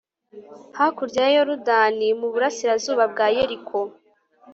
hakurya 0.77 1.21
ya 1.25 1.33
yorudani, 1.35 2.07
mu 2.19 2.27
burasirazuba 2.33 3.03
bwa 3.11 3.25
yeriko 3.35 3.79